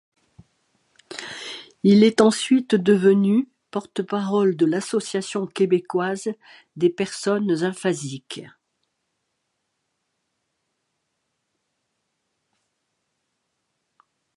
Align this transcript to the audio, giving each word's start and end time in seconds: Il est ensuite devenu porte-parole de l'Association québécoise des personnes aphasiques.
Il 1.83 2.03
est 2.03 2.21
ensuite 2.21 2.73
devenu 2.73 3.47
porte-parole 3.69 4.55
de 4.55 4.65
l'Association 4.65 5.45
québécoise 5.45 6.29
des 6.75 6.89
personnes 6.89 7.63
aphasiques. 7.63 8.41